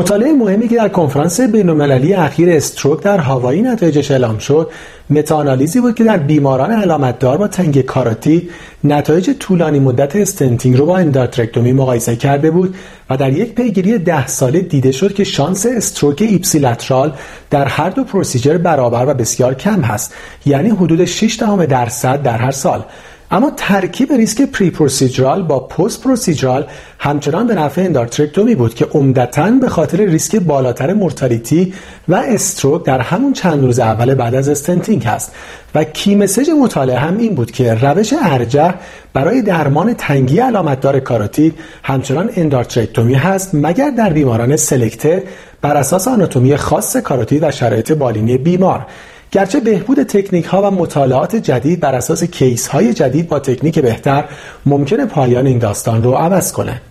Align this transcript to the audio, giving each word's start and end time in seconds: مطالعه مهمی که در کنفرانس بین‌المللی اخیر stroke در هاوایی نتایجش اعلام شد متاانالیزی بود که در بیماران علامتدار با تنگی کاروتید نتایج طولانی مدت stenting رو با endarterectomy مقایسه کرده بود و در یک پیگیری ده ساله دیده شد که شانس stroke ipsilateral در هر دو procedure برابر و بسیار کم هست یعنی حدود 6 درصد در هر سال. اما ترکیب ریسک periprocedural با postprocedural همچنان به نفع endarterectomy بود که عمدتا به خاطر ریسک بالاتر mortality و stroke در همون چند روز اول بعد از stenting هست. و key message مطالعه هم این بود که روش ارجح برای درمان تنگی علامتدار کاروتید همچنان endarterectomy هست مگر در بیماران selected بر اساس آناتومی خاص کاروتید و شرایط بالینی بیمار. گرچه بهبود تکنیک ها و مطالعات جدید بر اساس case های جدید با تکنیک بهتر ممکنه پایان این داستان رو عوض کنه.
مطالعه 0.00 0.32
مهمی 0.32 0.68
که 0.68 0.76
در 0.76 0.88
کنفرانس 0.88 1.40
بین‌المللی 1.40 2.14
اخیر 2.14 2.50
stroke 2.50 3.02
در 3.02 3.18
هاوایی 3.18 3.62
نتایجش 3.62 4.10
اعلام 4.10 4.38
شد 4.38 4.70
متاانالیزی 5.10 5.80
بود 5.80 5.94
که 5.94 6.04
در 6.04 6.16
بیماران 6.16 6.72
علامتدار 6.72 7.36
با 7.36 7.48
تنگی 7.48 7.80
کاروتید 7.80 8.50
نتایج 8.84 9.30
طولانی 9.30 9.78
مدت 9.80 10.16
stenting 10.16 10.76
رو 10.76 10.86
با 10.86 10.96
endarterectomy 10.96 11.72
مقایسه 11.72 12.16
کرده 12.16 12.50
بود 12.50 12.74
و 13.10 13.16
در 13.16 13.32
یک 13.32 13.54
پیگیری 13.54 13.98
ده 13.98 14.26
ساله 14.26 14.60
دیده 14.60 14.92
شد 14.92 15.14
که 15.14 15.24
شانس 15.24 15.66
stroke 15.66 16.22
ipsilateral 16.22 17.12
در 17.50 17.64
هر 17.64 17.90
دو 17.90 18.04
procedure 18.04 18.58
برابر 18.58 19.04
و 19.08 19.14
بسیار 19.14 19.54
کم 19.54 19.80
هست 19.80 20.14
یعنی 20.46 20.68
حدود 20.68 21.04
6 21.04 21.42
درصد 21.68 22.22
در 22.22 22.38
هر 22.38 22.50
سال. 22.50 22.84
اما 23.32 23.52
ترکیب 23.56 24.12
ریسک 24.12 24.42
periprocedural 24.42 25.42
با 25.42 25.60
postprocedural 25.60 26.66
همچنان 26.98 27.46
به 27.46 27.54
نفع 27.54 27.80
endarterectomy 27.80 28.54
بود 28.54 28.74
که 28.74 28.84
عمدتا 28.84 29.50
به 29.50 29.68
خاطر 29.68 29.98
ریسک 29.98 30.36
بالاتر 30.36 30.92
mortality 30.92 31.74
و 32.08 32.14
stroke 32.14 32.84
در 32.84 33.00
همون 33.00 33.32
چند 33.32 33.64
روز 33.64 33.78
اول 33.78 34.14
بعد 34.14 34.34
از 34.34 34.48
stenting 34.48 35.04
هست. 35.04 35.32
و 35.74 35.84
key 35.84 36.14
message 36.14 36.50
مطالعه 36.50 36.98
هم 36.98 37.18
این 37.18 37.34
بود 37.34 37.50
که 37.50 37.74
روش 37.74 38.14
ارجح 38.22 38.74
برای 39.12 39.42
درمان 39.42 39.94
تنگی 39.94 40.38
علامتدار 40.38 41.00
کاروتید 41.00 41.54
همچنان 41.82 42.30
endarterectomy 42.36 43.14
هست 43.14 43.50
مگر 43.52 43.90
در 43.90 44.12
بیماران 44.12 44.56
selected 44.56 45.22
بر 45.62 45.76
اساس 45.76 46.08
آناتومی 46.08 46.56
خاص 46.56 46.96
کاروتید 46.96 47.42
و 47.42 47.50
شرایط 47.50 47.92
بالینی 47.92 48.38
بیمار. 48.38 48.86
گرچه 49.32 49.60
بهبود 49.60 50.02
تکنیک 50.02 50.44
ها 50.44 50.62
و 50.62 50.70
مطالعات 50.70 51.36
جدید 51.36 51.80
بر 51.80 51.94
اساس 51.94 52.24
case 52.24 52.66
های 52.68 52.94
جدید 52.94 53.28
با 53.28 53.38
تکنیک 53.38 53.78
بهتر 53.78 54.24
ممکنه 54.66 55.06
پایان 55.06 55.46
این 55.46 55.58
داستان 55.58 56.02
رو 56.02 56.12
عوض 56.12 56.52
کنه. 56.52 56.78